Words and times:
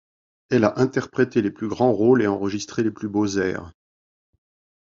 Elle 0.49 0.63
a 0.63 0.79
interprété 0.79 1.43
les 1.43 1.51
plus 1.51 1.67
grands 1.67 1.91
rôles 1.93 2.23
et 2.23 2.27
enregistré 2.27 2.81
les 2.81 2.89
plus 2.89 3.07
beaux 3.07 3.27
airs. 3.37 3.71